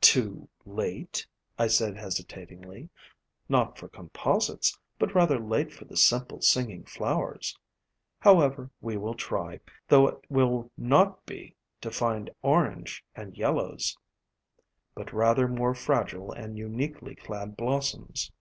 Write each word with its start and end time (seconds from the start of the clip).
"Too 0.00 0.48
late?" 0.64 1.26
I 1.58 1.66
said 1.66 1.98
hesitatingly. 1.98 2.88
"Not 3.46 3.76
for 3.76 3.88
com 3.90 4.08
posites, 4.08 4.74
but 4.98 5.14
rather 5.14 5.38
late 5.38 5.70
for 5.70 5.84
the 5.84 5.98
simple 5.98 6.40
singing 6.40 6.84
flowers. 6.86 7.58
However, 8.20 8.70
we 8.80 8.96
will 8.96 9.12
try, 9.12 9.60
though 9.86 10.06
it 10.08 10.24
will 10.30 10.70
not 10.78 11.26
be 11.26 11.56
to 11.82 11.90
find 11.90 12.30
orange 12.40 13.04
and 13.14 13.36
yellows, 13.36 13.98
but 14.94 15.12
rather 15.12 15.46
more 15.46 15.74
fragile 15.74 16.32
and 16.32 16.56
uniquely 16.56 17.14
clad 17.14 17.54
blossoms." 17.54 18.32